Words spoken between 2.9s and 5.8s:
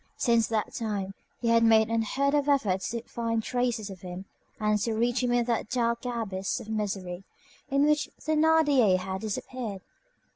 find traces of him and to reach him in that